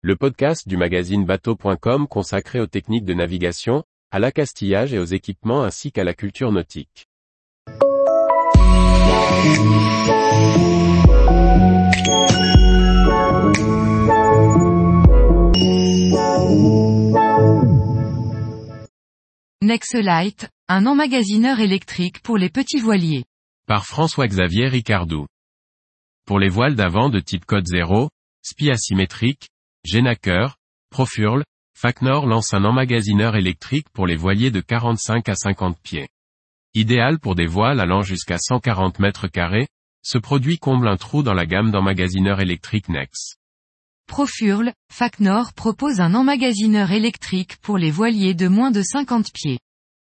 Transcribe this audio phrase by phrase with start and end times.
[0.00, 5.64] le podcast du magazine bateau.com consacré aux techniques de navigation, à l'accastillage et aux équipements
[5.64, 7.08] ainsi qu'à la culture nautique.
[19.60, 23.24] Nexelite, un emmagasineur électrique pour les petits voiliers.
[23.66, 25.26] Par François-Xavier Ricardou.
[26.24, 28.08] Pour les voiles d'avant de type code 0,
[28.42, 29.48] SPI asymétrique,
[29.90, 30.58] Genaker,
[30.90, 31.42] Profurl,
[31.74, 36.08] Facnor lance un emmagasineur électrique pour les voiliers de 45 à 50 pieds.
[36.74, 39.66] Idéal pour des voiles allant jusqu'à 140 mètres carrés,
[40.02, 43.36] ce produit comble un trou dans la gamme d'emmagasineurs électriques Nex.
[44.06, 49.58] Profurl, Facnor propose un emmagasineur électrique pour les voiliers de moins de 50 pieds.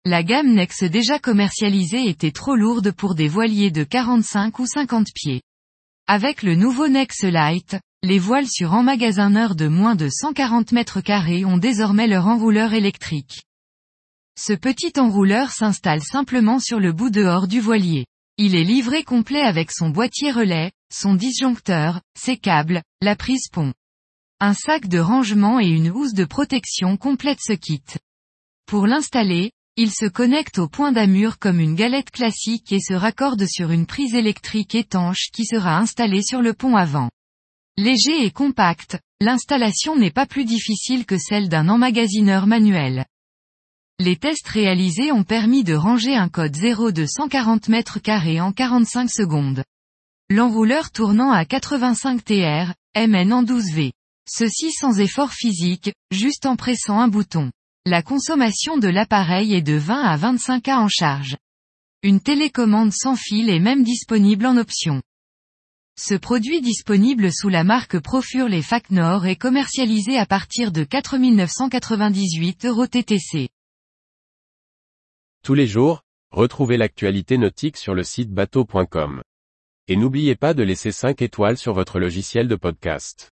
[0.07, 5.09] La gamme Nex déjà commercialisée était trop lourde pour des voiliers de 45 ou 50
[5.15, 5.43] pieds.
[6.07, 11.45] Avec le nouveau Nex Light, les voiles sur emmagasineur de moins de 140 mètres carrés
[11.45, 13.43] ont désormais leur enrouleur électrique.
[14.39, 18.07] Ce petit enrouleur s'installe simplement sur le bout dehors du voilier.
[18.37, 23.75] Il est livré complet avec son boîtier relais, son disjoncteur, ses câbles, la prise pont.
[24.39, 27.83] Un sac de rangement et une housse de protection complètent ce kit.
[28.67, 33.45] Pour l'installer, il se connecte au point d'amure comme une galette classique et se raccorde
[33.47, 37.11] sur une prise électrique étanche qui sera installée sur le pont avant.
[37.81, 43.07] Léger et compact, l'installation n'est pas plus difficile que celle d'un emmagasineur manuel.
[44.01, 48.51] Les tests réalisés ont permis de ranger un code 0 de 140 mètres carrés en
[48.51, 49.63] 45 secondes.
[50.29, 53.93] L'enrouleur tournant à 85 TR, MN en 12V.
[54.29, 57.53] Ceci sans effort physique, juste en pressant un bouton.
[57.87, 61.37] La consommation de l'appareil est de 20 à 25 A en charge.
[62.03, 65.01] Une télécommande sans fil est même disponible en option.
[66.01, 72.67] Ce produit disponible sous la marque Profurl et Facnor est commercialisé à partir de 4998
[72.67, 73.49] euros TTC.
[75.43, 79.23] Tous les jours, retrouvez l'actualité nautique sur le site bateau.com.
[79.89, 83.33] Et n'oubliez pas de laisser 5 étoiles sur votre logiciel de podcast.